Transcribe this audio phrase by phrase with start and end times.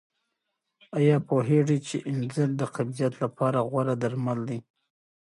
[0.97, 4.59] آیا پوهېږئ چې انځر د قبضیت لپاره غوره درمل دي؟